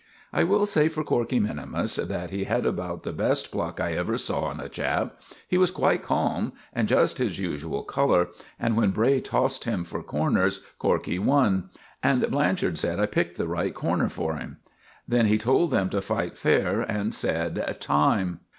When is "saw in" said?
4.17-4.59